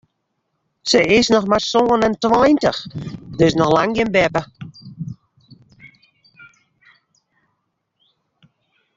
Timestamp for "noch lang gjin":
3.59-4.13